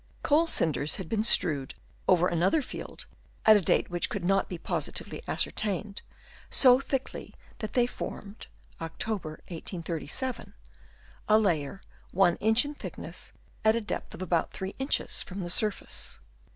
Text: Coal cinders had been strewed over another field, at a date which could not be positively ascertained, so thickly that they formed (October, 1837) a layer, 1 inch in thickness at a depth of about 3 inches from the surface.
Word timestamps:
Coal 0.23 0.47
cinders 0.47 0.95
had 0.95 1.07
been 1.07 1.23
strewed 1.23 1.75
over 2.07 2.27
another 2.27 2.63
field, 2.63 3.05
at 3.45 3.55
a 3.55 3.61
date 3.61 3.91
which 3.91 4.09
could 4.09 4.25
not 4.25 4.49
be 4.49 4.57
positively 4.57 5.21
ascertained, 5.27 6.01
so 6.49 6.79
thickly 6.79 7.35
that 7.59 7.73
they 7.73 7.85
formed 7.85 8.47
(October, 8.81 9.43
1837) 9.49 10.55
a 11.29 11.37
layer, 11.37 11.83
1 12.13 12.37
inch 12.37 12.65
in 12.65 12.73
thickness 12.73 13.31
at 13.63 13.75
a 13.75 13.79
depth 13.81 14.15
of 14.15 14.23
about 14.23 14.51
3 14.53 14.73
inches 14.79 15.21
from 15.21 15.41
the 15.41 15.51
surface. 15.51 16.19